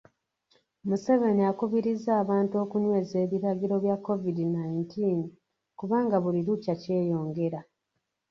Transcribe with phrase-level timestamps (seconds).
[0.87, 5.19] Museveni akubirizza abantu okunyweza ebiragiro bya COVID nineteen
[5.79, 7.59] kubanga buli lukya kyeyongera